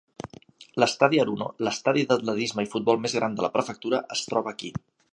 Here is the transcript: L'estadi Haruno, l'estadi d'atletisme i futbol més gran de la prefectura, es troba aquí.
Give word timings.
L'estadi 0.83 1.19
Haruno, 1.25 1.51
l'estadi 1.67 2.07
d'atletisme 2.13 2.67
i 2.69 2.73
futbol 2.75 3.01
més 3.07 3.19
gran 3.21 3.39
de 3.41 3.49
la 3.49 3.55
prefectura, 3.59 4.05
es 4.19 4.29
troba 4.33 4.57
aquí. 4.59 4.79